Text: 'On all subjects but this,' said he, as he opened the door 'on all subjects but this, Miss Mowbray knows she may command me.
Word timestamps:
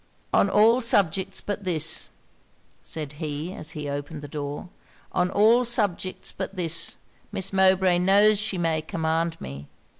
'On 0.33 0.49
all 0.49 0.81
subjects 0.81 1.41
but 1.41 1.63
this,' 1.63 2.09
said 2.81 3.11
he, 3.21 3.53
as 3.53 3.73
he 3.73 3.87
opened 3.87 4.23
the 4.23 4.27
door 4.27 4.69
'on 5.11 5.29
all 5.29 5.63
subjects 5.63 6.31
but 6.35 6.55
this, 6.55 6.97
Miss 7.31 7.53
Mowbray 7.53 7.99
knows 7.99 8.39
she 8.39 8.57
may 8.57 8.81
command 8.81 9.39
me. 9.39 9.67